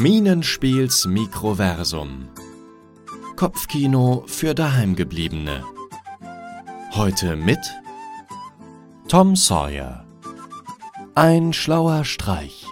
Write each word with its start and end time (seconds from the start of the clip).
Minenspiels 0.00 1.04
Mikroversum. 1.04 2.30
Kopfkino 3.36 4.24
für 4.26 4.54
Daheimgebliebene. 4.54 5.62
Heute 6.92 7.36
mit 7.36 7.58
Tom 9.08 9.36
Sawyer. 9.36 10.06
Ein 11.14 11.52
schlauer 11.52 12.06
Streich. 12.06 12.64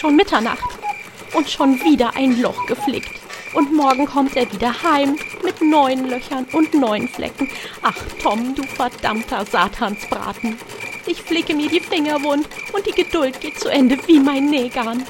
Schon 0.00 0.16
Mitternacht. 0.16 0.78
Und 1.34 1.50
schon 1.50 1.78
wieder 1.84 2.16
ein 2.16 2.40
Loch 2.40 2.64
geflickt. 2.64 3.20
Und 3.52 3.70
morgen 3.74 4.06
kommt 4.06 4.34
er 4.34 4.50
wieder 4.50 4.74
heim 4.82 5.18
mit 5.44 5.60
neuen 5.60 6.08
Löchern 6.08 6.46
und 6.54 6.72
neuen 6.72 7.06
Flecken. 7.06 7.50
Ach, 7.82 7.94
Tom, 8.22 8.54
du 8.54 8.62
verdammter 8.62 9.44
Satansbraten. 9.44 10.56
Ich 11.04 11.20
flicke 11.20 11.54
mir 11.54 11.68
die 11.68 11.80
Finger 11.80 12.22
wund 12.22 12.48
und 12.72 12.86
die 12.86 12.92
Geduld 13.02 13.42
geht 13.42 13.60
zu 13.60 13.68
Ende 13.68 13.98
wie 14.06 14.18
mein 14.18 14.46
Nägern. 14.46 15.04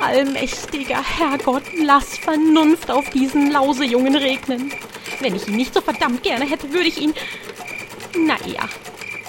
Allmächtiger 0.00 1.02
Herrgott, 1.02 1.64
lass 1.76 2.16
Vernunft 2.16 2.90
auf 2.90 3.10
diesen 3.10 3.50
Lausejungen 3.50 4.16
regnen. 4.16 4.72
Wenn 5.20 5.36
ich 5.36 5.48
ihn 5.48 5.56
nicht 5.56 5.74
so 5.74 5.82
verdammt 5.82 6.22
gerne 6.22 6.46
hätte, 6.46 6.72
würde 6.72 6.88
ich 6.88 6.98
ihn. 6.98 7.12
Na 8.16 8.36
ja, 8.46 8.66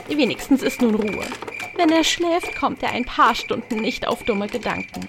wenigstens 0.08 0.64
ist 0.64 0.82
nun 0.82 0.96
Ruhe. 0.96 1.28
Wenn 1.76 1.90
er 1.90 2.04
schläft, 2.04 2.56
kommt 2.56 2.84
er 2.84 2.92
ein 2.92 3.06
paar 3.06 3.36
Stunden 3.36 3.82
nicht 3.82 4.08
auf 4.08 4.24
dumme 4.24 4.48
Gedanken. 4.48 5.08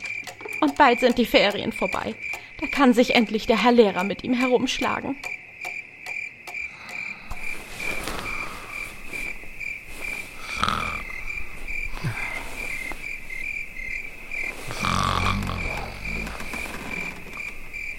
Und 0.60 0.76
bald 0.76 1.00
sind 1.00 1.18
die 1.18 1.26
Ferien 1.26 1.72
vorbei. 1.72 2.14
Da 2.60 2.66
kann 2.66 2.94
sich 2.94 3.14
endlich 3.14 3.46
der 3.46 3.62
Herr 3.62 3.72
Lehrer 3.72 4.04
mit 4.04 4.24
ihm 4.24 4.32
herumschlagen. 4.32 5.16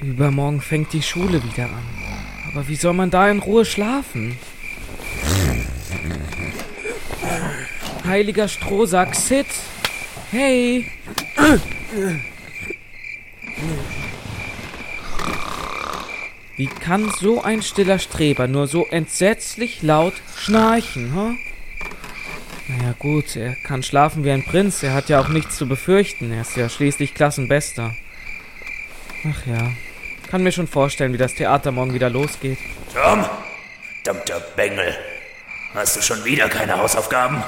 Übermorgen 0.02 0.62
fängt 0.62 0.94
die 0.94 1.02
Schule 1.02 1.44
wieder 1.44 1.66
an. 1.66 1.84
Aber 2.52 2.68
wie 2.68 2.76
soll 2.76 2.94
man 2.94 3.10
da 3.10 3.30
in 3.30 3.40
Ruhe 3.40 3.66
schlafen? 3.66 4.38
Heiliger 8.06 8.48
Strohsack, 8.48 9.16
Sid! 9.16 9.48
Hey! 10.32 10.92
Wie 16.56 16.68
kann 16.68 17.12
so 17.20 17.42
ein 17.42 17.62
stiller 17.62 18.00
Streber 18.00 18.48
nur 18.48 18.68
so 18.68 18.86
entsetzlich 18.86 19.82
laut 19.82 20.14
schnarchen, 20.38 21.14
hm? 21.14 21.38
Naja 22.68 22.96
gut, 22.98 23.36
er 23.36 23.56
kann 23.56 23.84
schlafen 23.84 24.24
wie 24.24 24.32
ein 24.32 24.46
Prinz, 24.46 24.82
er 24.84 24.94
hat 24.94 25.10
ja 25.10 25.20
auch 25.20 25.28
nichts 25.28 25.58
zu 25.58 25.68
befürchten, 25.68 26.32
er 26.32 26.42
ist 26.42 26.56
ja 26.56 26.70
schließlich 26.70 27.14
Klassenbester. 27.14 27.96
Ach 29.28 29.46
ja, 29.48 29.72
kann 30.30 30.44
mir 30.44 30.52
schon 30.52 30.68
vorstellen, 30.68 31.14
wie 31.14 31.18
das 31.18 31.34
Theater 31.34 31.72
morgen 31.72 31.94
wieder 31.94 32.10
losgeht. 32.10 32.60
Tom, 32.94 33.26
verdammter 34.04 34.40
Bengel. 34.56 34.96
Hast 35.74 35.98
du 35.98 36.02
schon 36.02 36.24
wieder 36.24 36.48
keine 36.48 36.78
Hausaufgaben? 36.78 37.44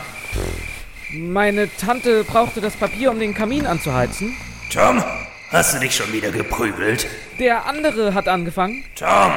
Meine 1.09 1.69
Tante 1.77 2.25
brauchte 2.25 2.59
das 2.59 2.75
Papier, 2.75 3.11
um 3.11 3.19
den 3.19 3.33
Kamin 3.33 3.65
anzuheizen. 3.65 4.35
Tom, 4.73 5.01
hast 5.49 5.73
du 5.73 5.79
dich 5.79 5.95
schon 5.95 6.11
wieder 6.11 6.31
geprügelt? 6.31 7.07
Der 7.39 7.65
andere 7.65 8.13
hat 8.13 8.27
angefangen. 8.27 8.83
Tom, 8.95 9.31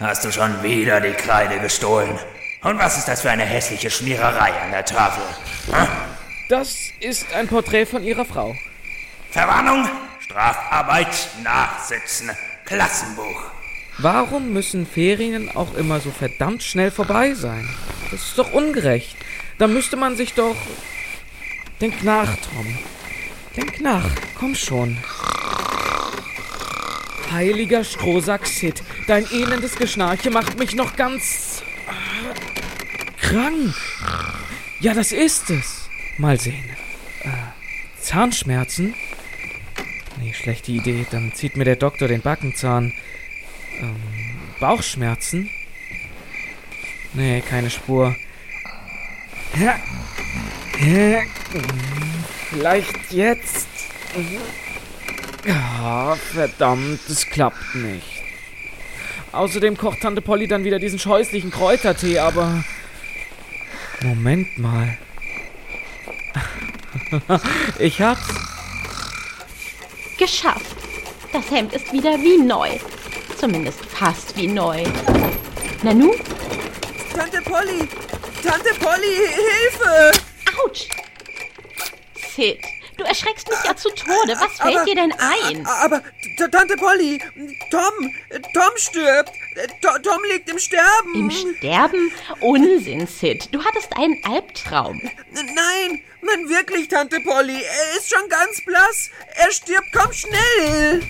hast 0.00 0.24
du 0.24 0.30
schon 0.30 0.62
wieder 0.62 1.00
die 1.00 1.12
Kreide 1.12 1.60
gestohlen? 1.60 2.18
Und 2.62 2.78
was 2.78 2.98
ist 2.98 3.08
das 3.08 3.22
für 3.22 3.30
eine 3.30 3.44
hässliche 3.44 3.90
Schmiererei 3.90 4.52
an 4.52 4.70
der 4.70 4.84
Tafel? 4.84 5.22
Hm? 5.70 5.88
Das 6.50 6.76
ist 7.00 7.32
ein 7.34 7.48
Porträt 7.48 7.86
von 7.86 8.04
ihrer 8.04 8.26
Frau. 8.26 8.54
Verwarnung, 9.30 9.88
Strafarbeit, 10.20 11.30
Nachsitzen, 11.42 12.30
Klassenbuch. 12.66 13.44
Warum 13.96 14.52
müssen 14.52 14.86
Ferien 14.86 15.50
auch 15.56 15.74
immer 15.74 16.00
so 16.00 16.10
verdammt 16.10 16.62
schnell 16.62 16.90
vorbei 16.90 17.32
sein? 17.32 17.66
Das 18.10 18.20
ist 18.20 18.38
doch 18.38 18.52
ungerecht. 18.52 19.16
Da 19.58 19.66
müsste 19.66 19.96
man 19.96 20.16
sich 20.16 20.34
doch. 20.34 20.56
Denk 21.80 22.02
nach, 22.02 22.36
Tom. 22.36 22.78
Denk 23.56 23.80
nach. 23.80 24.08
Komm 24.38 24.54
schon. 24.54 24.98
Heiliger 27.30 27.82
Strohsack 27.82 28.46
Sid, 28.46 28.82
dein 29.06 29.24
elendes 29.32 29.76
Geschnarche 29.76 30.30
macht 30.30 30.58
mich 30.58 30.74
noch 30.74 30.96
ganz. 30.96 31.62
krank. 33.20 33.74
Ja, 34.80 34.94
das 34.94 35.12
ist 35.12 35.48
es. 35.48 35.88
Mal 36.18 36.38
sehen. 36.38 36.64
Äh, 37.22 37.28
Zahnschmerzen? 38.00 38.94
Nee, 40.20 40.34
schlechte 40.34 40.72
Idee. 40.72 41.06
Dann 41.10 41.32
zieht 41.34 41.56
mir 41.56 41.64
der 41.64 41.76
Doktor 41.76 42.08
den 42.08 42.20
Backenzahn. 42.20 42.92
Ähm, 43.80 43.96
Bauchschmerzen? 44.60 45.48
Nee, 47.14 47.42
keine 47.48 47.70
Spur. 47.70 48.14
Vielleicht 52.50 53.12
jetzt. 53.12 53.68
Ja, 55.44 56.16
verdammt, 56.32 57.00
es 57.08 57.26
klappt 57.26 57.74
nicht. 57.74 58.22
Außerdem 59.32 59.76
kocht 59.76 60.00
Tante 60.00 60.22
Polly 60.22 60.46
dann 60.46 60.64
wieder 60.64 60.78
diesen 60.78 60.98
scheußlichen 60.98 61.50
Kräutertee, 61.50 62.18
aber. 62.18 62.64
Moment 64.02 64.58
mal. 64.58 64.96
ich 67.78 68.00
hab's. 68.00 68.28
Geschafft. 70.18 70.76
Das 71.32 71.50
Hemd 71.50 71.72
ist 71.72 71.92
wieder 71.92 72.12
wie 72.18 72.42
neu. 72.42 72.70
Zumindest 73.38 73.84
fast 73.86 74.36
wie 74.36 74.46
neu. 74.46 74.84
Nanu? 75.82 76.12
Tante 77.14 77.40
Polly! 77.42 77.88
Tante 78.42 78.74
Polly, 78.80 79.16
Hilfe! 79.28 80.12
Autsch! 80.64 80.88
Sid, 82.34 82.58
du 82.96 83.04
erschreckst 83.04 83.48
mich 83.48 83.58
ja 83.64 83.76
zu 83.76 83.88
Tode. 83.90 84.34
Was 84.38 84.58
fällt 84.58 84.76
Aber- 84.76 84.84
dir 84.84 84.94
denn 84.94 85.12
ein? 85.12 85.66
Aber 85.66 86.02
T- 86.38 86.48
Tante 86.50 86.76
Polly, 86.76 87.20
Tom, 87.70 88.12
Tom 88.54 88.70
stirbt. 88.76 89.30
To- 89.82 89.98
Tom 90.02 90.18
liegt 90.32 90.48
im 90.50 90.58
Sterben. 90.58 91.14
Im 91.14 91.30
Sterben? 91.30 92.10
Unsinn, 92.40 93.06
Sid. 93.06 93.48
Du 93.52 93.62
hattest 93.62 93.94
einen 93.96 94.18
Albtraum. 94.24 95.00
Nein, 95.30 96.02
nein, 96.22 96.48
wirklich, 96.48 96.88
Tante 96.88 97.20
Polly. 97.20 97.62
Er 97.62 97.96
ist 97.98 98.08
schon 98.10 98.28
ganz 98.28 98.64
blass. 98.64 99.10
Er 99.36 99.50
stirbt. 99.52 99.86
Komm 99.92 100.12
schnell. 100.12 101.02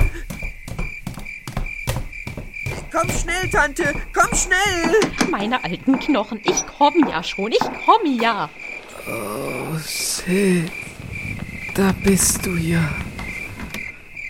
Komm 2.93 3.09
schnell, 3.11 3.49
Tante. 3.51 3.95
Komm 4.13 4.29
schnell. 4.37 5.31
Meine 5.31 5.65
alten 5.65 5.99
Knochen. 5.99 6.41
Ich 6.45 6.67
komme 6.67 7.11
ja 7.11 7.23
schon. 7.23 7.51
Ich 7.53 7.59
komme 7.59 8.21
ja. 8.21 8.51
Sid, 9.79 10.71
da 11.75 11.93
bist 12.05 12.45
du 12.45 12.51
ja. 12.51 12.87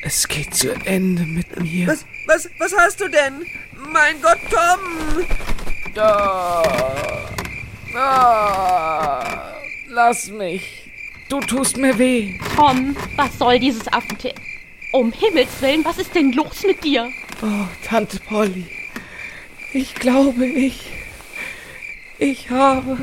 Es 0.04 0.26
geht 0.28 0.54
zu 0.54 0.72
Ende 0.84 1.24
mit 1.24 1.60
mir. 1.60 1.88
Was, 1.88 2.04
was, 2.26 2.48
was 2.58 2.72
hast 2.76 3.00
du 3.00 3.08
denn? 3.08 3.44
Mein 3.90 4.20
Gott, 4.22 4.38
Tom. 4.48 5.24
Da. 5.94 6.62
Ah, 7.94 9.54
lass 9.88 10.28
mich. 10.28 10.90
Du 11.28 11.40
tust 11.40 11.76
mir 11.76 11.98
weh. 11.98 12.38
Tom, 12.56 12.96
was 13.16 13.38
soll 13.38 13.58
dieses 13.58 13.86
Affentier? 13.92 14.34
Um 14.92 15.12
Himmels 15.12 15.60
Willen, 15.60 15.84
was 15.84 15.98
ist 15.98 16.14
denn 16.14 16.32
los 16.32 16.62
mit 16.64 16.82
dir? 16.84 17.10
Oh, 17.44 17.66
Tante 17.84 18.20
Polly. 18.20 18.66
Ich 19.72 19.94
glaube, 19.96 20.46
ich. 20.46 20.80
Ich 22.18 22.48
habe 22.50 22.96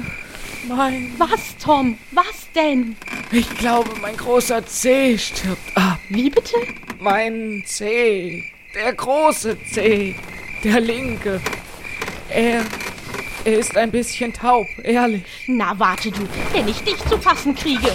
mein. 0.65 1.13
Was, 1.17 1.57
Tom? 1.57 1.97
Was 2.11 2.47
denn? 2.55 2.95
Ich 3.33 3.49
glaube, 3.57 3.89
mein 4.01 4.15
großer 4.15 4.65
Zeh 4.65 5.17
stirbt 5.17 5.75
ab. 5.75 5.99
Wie 6.07 6.29
bitte? 6.29 6.55
Mein 6.99 7.63
Zeh. 7.65 8.45
Der 8.73 8.93
große 8.93 9.57
Zeh. 9.73 10.15
Der 10.63 10.79
linke. 10.79 11.41
Er. 12.29 12.63
Er 13.45 13.59
ist 13.59 13.75
ein 13.75 13.91
bisschen 13.91 14.33
taub, 14.33 14.67
ehrlich. 14.83 15.23
Na, 15.47 15.77
warte 15.79 16.11
du, 16.11 16.27
wenn 16.53 16.67
ich 16.67 16.81
dich 16.83 16.97
zu 17.05 17.17
fassen 17.17 17.55
kriege. 17.55 17.91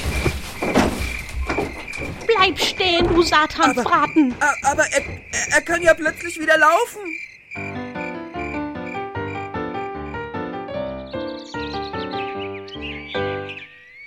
Bleib 2.44 2.58
stehen, 2.58 3.08
du 3.08 3.22
Satansbraten. 3.22 4.34
A- 4.38 4.70
Aber 4.72 4.84
er, 4.92 5.02
er 5.54 5.62
kann 5.62 5.80
ja 5.82 5.94
plötzlich 5.94 6.38
wieder 6.38 6.58
laufen. 6.58 7.00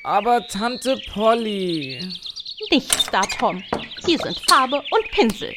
Aber 0.03 0.45
Tante 0.47 0.97
Polly. 1.13 1.99
Nichts 2.71 3.05
da, 3.11 3.21
Tom. 3.39 3.63
Hier 4.05 4.17
sind 4.19 4.39
Farbe 4.49 4.77
und 4.77 5.11
Pinsel. 5.11 5.53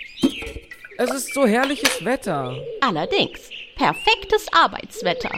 Es 0.98 1.10
ist 1.10 1.32
so 1.34 1.46
herrliches 1.46 2.04
Wetter. 2.04 2.56
Allerdings, 2.80 3.40
perfektes 3.76 4.46
Arbeitswetter. 4.52 5.30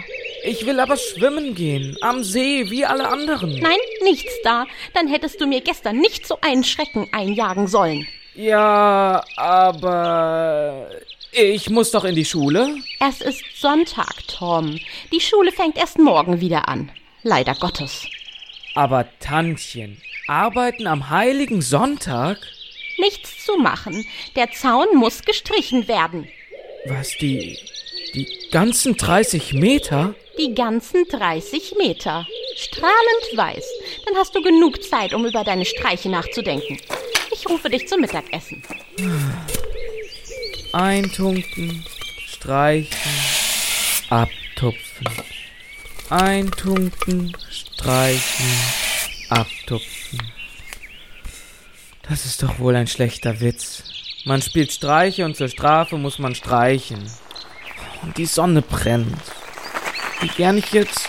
Ich 0.45 0.67
will 0.67 0.81
aber 0.81 0.97
schwimmen 0.97 1.55
gehen. 1.55 1.97
Am 2.01 2.25
See, 2.25 2.69
wie 2.71 2.85
alle 2.85 3.09
anderen. 3.09 3.59
Nein, 3.61 3.79
nichts 4.03 4.33
da. 4.43 4.67
Dann 4.95 5.09
hättest 5.09 5.41
du 5.41 5.47
mir 5.47 5.61
gestern 5.61 5.99
nicht 5.99 6.27
so 6.27 6.39
einen 6.41 6.65
Schrecken 6.65 7.09
einjagen 7.13 7.69
sollen. 7.69 8.07
Ja, 8.35 9.23
aber 9.37 10.89
ich 11.33 11.71
muss 11.71 11.91
doch 11.91 12.05
in 12.05 12.15
die 12.15 12.25
Schule. 12.25 12.77
Es 12.99 13.21
ist 13.21 13.45
Sonntag, 13.55 14.27
Tom. 14.27 14.79
Die 15.13 15.21
Schule 15.21 15.53
fängt 15.53 15.79
erst 15.79 15.99
morgen 15.99 16.41
wieder 16.41 16.69
an. 16.69 16.91
Leider 17.23 17.55
Gottes. 17.55 18.07
Aber 18.75 19.07
Tantchen, 19.21 20.01
arbeiten 20.27 20.87
am 20.87 21.11
heiligen 21.11 21.63
Sonntag? 21.63 22.39
Nichts 22.99 23.45
zu 23.45 23.57
machen. 23.59 24.07
Der 24.35 24.51
Zaun 24.51 24.89
muss 24.95 25.23
gestrichen 25.23 25.89
werden. 25.89 26.29
Was, 26.87 27.17
die, 27.19 27.59
die 28.15 28.29
ganzen 28.51 28.97
30 28.97 29.53
Meter? 29.53 30.15
Die 30.39 30.55
ganzen 30.55 31.05
30 31.09 31.75
Meter. 31.77 32.27
Strahlend 32.57 33.37
weiß. 33.37 33.65
Dann 34.07 34.17
hast 34.17 34.35
du 34.35 34.41
genug 34.41 34.83
Zeit, 34.83 35.13
um 35.13 35.27
über 35.27 35.45
deine 35.45 35.65
Streiche 35.65 36.09
nachzudenken. 36.09 36.79
Ich 37.31 37.49
rufe 37.49 37.69
dich 37.69 37.87
zum 37.87 38.01
Mittagessen. 38.01 38.63
Eintunken, 40.73 41.85
streichen, 42.27 43.13
abtupfen. 44.09 45.09
Eintunken, 46.09 47.37
streichen, 47.51 48.57
abtupfen. 49.29 50.33
Das 52.09 52.25
ist 52.25 52.43
doch 52.43 52.59
wohl 52.59 52.75
ein 52.75 52.87
schlechter 52.87 53.41
Witz. 53.41 53.85
Man 54.25 54.41
spielt 54.41 54.73
Streiche 54.73 55.25
und 55.25 55.37
zur 55.37 55.49
Strafe 55.49 55.99
muss 55.99 56.19
man 56.19 56.35
streichen. 56.35 57.11
Und 58.03 58.17
die 58.17 58.27
Sonne 58.27 58.63
brennt. 58.63 59.21
Wie 60.23 60.29
gern 60.29 60.59
ich 60.59 60.73
jetzt. 60.73 61.07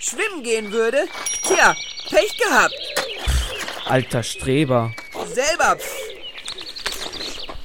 Schwimmen 0.00 0.42
gehen 0.42 0.72
würde? 0.72 1.06
Tja, 1.42 1.74
Pech 2.10 2.36
gehabt. 2.36 2.74
Alter 3.86 4.22
Streber. 4.24 4.92
Selber. 5.32 5.76
Pff. 5.76 5.94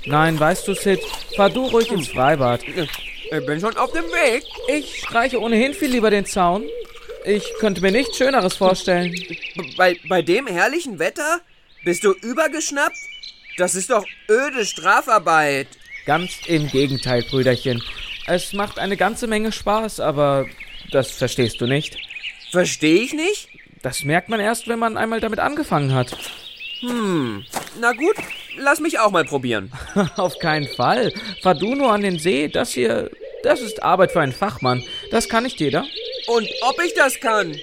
Nein, 0.05 0.39
weißt 0.39 0.67
du, 0.67 0.75
Sid, 0.75 0.99
fahr 1.35 1.49
du 1.49 1.65
ruhig 1.65 1.91
ins 1.91 2.09
Freibad. 2.09 2.61
Ich 2.63 3.45
bin 3.45 3.59
schon 3.59 3.75
auf 3.75 3.91
dem 3.91 4.05
Weg. 4.05 4.43
Ich 4.67 5.01
streiche 5.01 5.39
ohnehin 5.39 5.73
viel 5.73 5.89
lieber 5.89 6.11
den 6.11 6.25
Zaun. 6.25 6.63
Ich 7.25 7.43
könnte 7.59 7.81
mir 7.81 7.91
nichts 7.91 8.17
Schöneres 8.17 8.55
vorstellen. 8.55 9.15
Bei, 9.77 9.97
bei 10.07 10.21
dem 10.21 10.45
herrlichen 10.47 10.99
Wetter? 10.99 11.41
Bist 11.83 12.03
du 12.03 12.13
übergeschnappt? 12.13 12.97
Das 13.57 13.73
ist 13.73 13.89
doch 13.89 14.05
öde 14.29 14.65
Strafarbeit. 14.65 15.67
Ganz 16.05 16.31
im 16.47 16.67
Gegenteil, 16.67 17.23
Brüderchen. 17.23 17.83
Es 18.27 18.53
macht 18.53 18.79
eine 18.79 18.97
ganze 18.97 19.27
Menge 19.27 19.51
Spaß, 19.51 19.99
aber 19.99 20.47
das 20.91 21.11
verstehst 21.11 21.59
du 21.61 21.67
nicht. 21.67 21.97
Verstehe 22.51 23.01
ich 23.01 23.13
nicht? 23.13 23.49
Das 23.81 24.03
merkt 24.03 24.29
man 24.29 24.39
erst, 24.39 24.67
wenn 24.67 24.79
man 24.79 24.97
einmal 24.97 25.19
damit 25.19 25.39
angefangen 25.39 25.93
hat. 25.93 26.15
Hm, 26.81 27.45
na 27.79 27.93
gut, 27.93 28.15
lass 28.57 28.79
mich 28.79 28.99
auch 28.99 29.11
mal 29.11 29.25
probieren. 29.25 29.71
Auf 30.17 30.37
keinen 30.39 30.67
Fall. 30.67 31.13
Fahr 31.41 31.55
du 31.55 31.75
nur 31.75 31.91
an 31.91 32.01
den 32.01 32.19
See. 32.19 32.47
Das 32.47 32.71
hier, 32.73 33.09
das 33.43 33.61
ist 33.61 33.83
Arbeit 33.83 34.11
für 34.11 34.21
einen 34.21 34.33
Fachmann. 34.33 34.83
Das 35.11 35.29
kann 35.29 35.43
nicht 35.43 35.59
jeder. 35.59 35.85
Und 36.27 36.47
ob 36.61 36.81
ich 36.83 36.93
das 36.93 37.19
kann? 37.19 37.55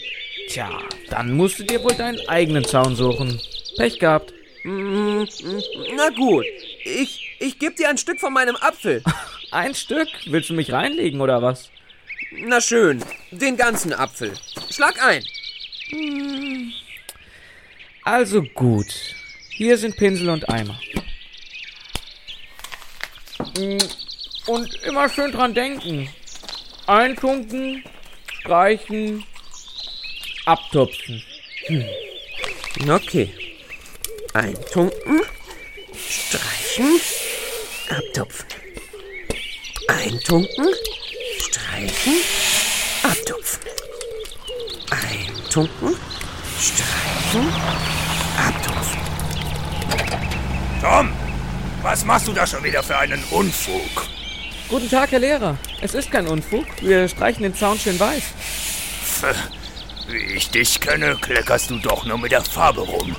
Tja, 0.48 0.70
dann 1.10 1.32
musst 1.32 1.58
du 1.58 1.64
dir 1.64 1.82
wohl 1.82 1.94
deinen 1.94 2.20
eigenen 2.28 2.64
Zaun 2.64 2.96
suchen. 2.96 3.40
Pech 3.76 3.98
gehabt. 3.98 4.32
Hm, 4.62 5.28
hm, 5.40 5.62
Na 5.96 6.10
gut, 6.10 6.44
ich, 6.84 7.36
ich 7.38 7.58
gebe 7.58 7.74
dir 7.74 7.88
ein 7.88 7.98
Stück 7.98 8.18
von 8.20 8.32
meinem 8.32 8.56
Apfel. 8.56 9.02
Ein 9.50 9.74
Stück? 9.74 10.08
Willst 10.26 10.50
du 10.50 10.54
mich 10.54 10.72
reinlegen 10.72 11.20
oder 11.20 11.42
was? 11.42 11.70
Na 12.32 12.60
schön, 12.60 13.02
den 13.30 13.56
ganzen 13.56 13.92
Apfel. 13.92 14.34
Schlag 14.70 15.02
ein. 15.02 15.24
Also 18.04 18.42
gut. 18.42 18.86
Hier 19.50 19.78
sind 19.78 19.96
Pinsel 19.96 20.28
und 20.28 20.48
Eimer. 20.48 20.78
Mm, 23.56 23.78
Und 24.46 24.74
immer 24.84 25.08
schön 25.08 25.32
dran 25.32 25.54
denken. 25.54 26.08
Eintunken, 26.86 27.82
streichen, 28.40 29.24
abtupfen. 30.44 31.22
Okay. 32.88 33.34
Eintunken, 34.34 35.22
streichen, 35.96 37.00
abtupfen. 37.90 38.46
Eintunken, 39.88 40.68
streichen, 41.40 42.12
abtupfen. 43.02 43.62
Eintunken, 44.90 45.96
streichen, 46.60 47.48
abtupfen. 48.36 48.98
Tom, 50.82 51.12
was 51.82 52.04
machst 52.04 52.28
du 52.28 52.34
da 52.34 52.46
schon 52.46 52.62
wieder 52.62 52.82
für 52.82 52.98
einen 52.98 53.24
Unfug? 53.30 54.06
Guten 54.68 54.90
Tag, 54.90 55.10
Herr 55.10 55.20
Lehrer. 55.20 55.56
Es 55.80 55.94
ist 55.94 56.10
kein 56.10 56.26
Unfug. 56.26 56.66
Wir 56.82 57.08
streichen 57.08 57.42
den 57.42 57.54
Zaun 57.54 57.78
schön 57.78 57.98
weiß. 57.98 58.22
Pff, 59.04 59.24
Wie 60.08 60.34
ich 60.36 60.50
dich 60.50 60.80
kenne, 60.80 61.16
kleckerst 61.16 61.70
du 61.70 61.78
doch 61.78 62.04
nur 62.04 62.18
mit 62.18 62.32
der 62.32 62.44
Farbe 62.44 62.82
rum. 62.82 63.16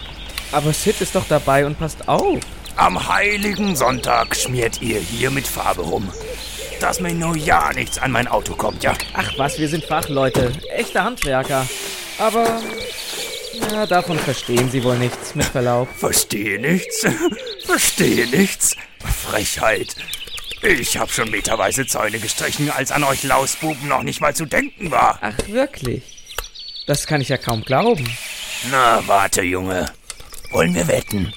Aber 0.51 0.71
Sid 0.71 1.01
ist 1.01 1.15
doch 1.15 1.25
dabei 1.27 1.65
und 1.65 1.79
passt 1.79 2.07
auf. 2.07 2.39
Am 2.75 3.09
heiligen 3.09 3.75
Sonntag 3.75 4.35
schmiert 4.35 4.81
ihr 4.81 4.99
hier 4.99 5.31
mit 5.31 5.47
Farbe 5.47 5.81
rum. 5.81 6.09
Dass 6.79 7.01
mir 7.01 7.13
nur 7.13 7.35
ja 7.35 7.73
nichts 7.73 7.97
an 7.97 8.11
mein 8.11 8.27
Auto 8.27 8.55
kommt, 8.55 8.83
ja? 8.83 8.93
Ach 9.13 9.31
was, 9.37 9.59
wir 9.59 9.67
sind 9.67 9.83
Fachleute. 9.83 10.51
Echte 10.73 11.03
Handwerker. 11.03 11.67
Aber. 12.17 12.61
Ja, 13.71 13.85
davon 13.85 14.17
verstehen 14.17 14.71
Sie 14.71 14.83
wohl 14.83 14.97
nichts, 14.97 15.35
mit 15.35 15.45
Verlaub. 15.45 15.89
Verstehe 15.97 16.59
nichts. 16.59 17.05
Verstehe 17.65 18.27
nichts. 18.27 18.75
Frechheit. 18.99 19.95
Ich 20.61 20.97
hab 20.97 21.11
schon 21.11 21.29
meterweise 21.29 21.85
Zäune 21.85 22.19
gestrichen, 22.19 22.69
als 22.71 22.91
an 22.91 23.03
euch 23.03 23.23
Lausbuben 23.23 23.87
noch 23.87 24.03
nicht 24.03 24.21
mal 24.21 24.35
zu 24.35 24.45
denken 24.45 24.91
war. 24.91 25.19
Ach, 25.21 25.33
wirklich? 25.47 26.03
Das 26.87 27.07
kann 27.07 27.21
ich 27.21 27.29
ja 27.29 27.37
kaum 27.37 27.63
glauben. 27.63 28.09
Na, 28.71 29.03
warte, 29.05 29.41
Junge. 29.41 29.85
Wollen 30.51 30.73
wir 30.73 30.87
wetten? 30.87 31.33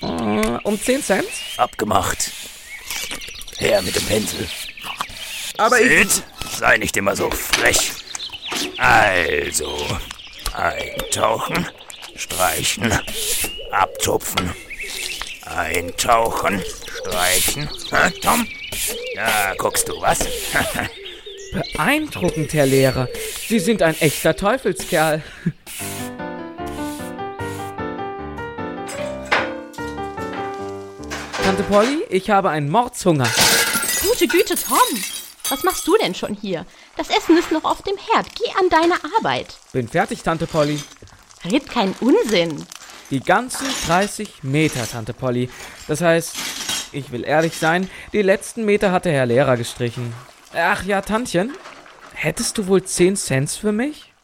Äh, 0.00 0.58
um 0.62 0.80
10 0.80 1.02
Cent? 1.02 1.28
Abgemacht. 1.56 2.30
Her 3.58 3.82
mit 3.82 3.96
dem 3.96 4.04
Pinsel. 4.04 4.48
Aber 5.58 5.80
ich. 5.80 6.08
Sid, 6.10 6.22
sei 6.58 6.78
nicht 6.78 6.96
immer 6.96 7.16
so 7.16 7.30
frech. 7.30 7.92
Also, 8.78 9.86
eintauchen, 10.54 11.68
streichen, 12.16 12.92
abtupfen. 13.70 14.52
Eintauchen, 15.44 16.62
streichen. 17.00 17.68
Hä, 17.90 18.10
Tom? 18.22 18.46
Da 19.14 19.54
guckst 19.58 19.88
du 19.88 20.00
was? 20.00 20.18
Beeindruckend, 21.52 22.54
Herr 22.54 22.66
Lehrer. 22.66 23.08
Sie 23.46 23.58
sind 23.58 23.82
ein 23.82 23.98
echter 24.00 24.34
Teufelskerl. 24.34 25.22
Tante 31.44 31.62
Polly, 31.64 32.02
ich 32.08 32.30
habe 32.30 32.48
einen 32.50 32.70
Mordshunger. 32.70 33.28
Gute 34.02 34.26
Güte, 34.26 34.54
Tom. 34.54 34.78
Was 35.52 35.64
machst 35.64 35.86
du 35.86 35.94
denn 35.98 36.14
schon 36.14 36.34
hier? 36.34 36.64
Das 36.96 37.10
Essen 37.10 37.36
ist 37.36 37.52
noch 37.52 37.64
auf 37.64 37.82
dem 37.82 37.98
Herd. 37.98 38.26
Geh 38.36 38.50
an 38.58 38.70
deine 38.70 38.94
Arbeit. 39.18 39.54
Bin 39.74 39.86
fertig, 39.86 40.22
Tante 40.22 40.46
Polly. 40.46 40.82
Red 41.44 41.68
keinen 41.68 41.94
Unsinn. 42.00 42.64
Die 43.10 43.20
ganzen 43.20 43.66
30 43.86 44.44
Meter, 44.44 44.88
Tante 44.88 45.12
Polly. 45.12 45.50
Das 45.88 46.00
heißt, 46.00 46.34
ich 46.92 47.12
will 47.12 47.22
ehrlich 47.22 47.58
sein, 47.58 47.90
die 48.14 48.22
letzten 48.22 48.64
Meter 48.64 48.92
hat 48.92 49.04
der 49.04 49.12
Herr 49.12 49.26
Lehrer 49.26 49.58
gestrichen. 49.58 50.14
Ach 50.54 50.84
ja, 50.84 51.02
Tantchen, 51.02 51.52
hättest 52.14 52.56
du 52.56 52.66
wohl 52.66 52.82
10 52.82 53.16
Cent 53.16 53.50
für 53.50 53.72
mich? 53.72 54.14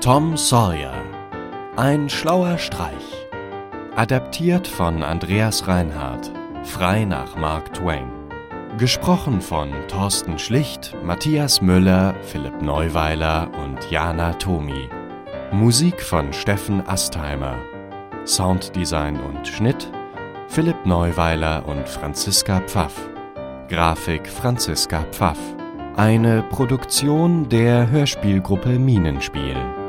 Tom 0.00 0.36
Sawyer. 0.36 1.04
Ein 1.76 2.10
schlauer 2.10 2.58
Streich. 2.58 3.28
Adaptiert 3.94 4.66
von 4.66 5.04
Andreas 5.04 5.68
Reinhardt. 5.68 6.32
Frei 6.64 7.04
nach 7.04 7.36
Mark 7.36 7.74
Twain. 7.74 8.21
Gesprochen 8.78 9.42
von 9.42 9.70
Thorsten 9.86 10.38
Schlicht, 10.38 10.96
Matthias 11.04 11.60
Müller, 11.60 12.14
Philipp 12.22 12.62
Neuweiler 12.62 13.50
und 13.62 13.90
Jana 13.90 14.32
Tomi. 14.32 14.88
Musik 15.52 16.00
von 16.00 16.32
Steffen 16.32 16.82
Astheimer. 16.88 17.58
Sounddesign 18.24 19.20
und 19.20 19.46
Schnitt 19.46 19.92
Philipp 20.48 20.86
Neuweiler 20.86 21.68
und 21.68 21.86
Franziska 21.86 22.60
Pfaff. 22.60 22.94
Grafik 23.68 24.26
Franziska 24.26 25.04
Pfaff. 25.12 25.38
Eine 25.96 26.42
Produktion 26.44 27.50
der 27.50 27.90
Hörspielgruppe 27.90 28.78
Minenspiel. 28.78 29.81